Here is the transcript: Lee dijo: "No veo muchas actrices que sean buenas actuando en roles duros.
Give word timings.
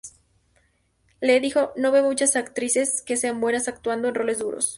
Lee 1.19 1.39
dijo: 1.39 1.73
"No 1.75 1.91
veo 1.91 2.01
muchas 2.01 2.35
actrices 2.35 3.03
que 3.03 3.17
sean 3.17 3.39
buenas 3.39 3.67
actuando 3.67 4.07
en 4.07 4.15
roles 4.15 4.39
duros. 4.39 4.69